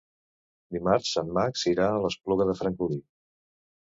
[0.77, 2.99] Dimarts en Max irà a l'Espluga de Francolí.